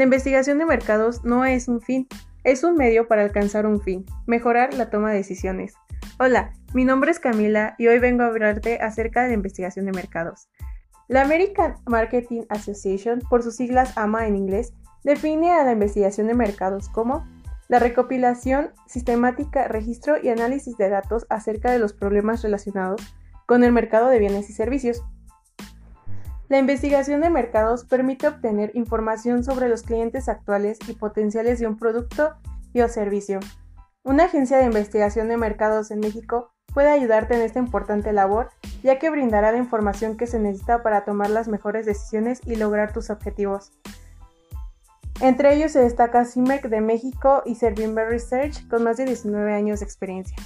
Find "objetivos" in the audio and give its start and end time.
43.10-43.70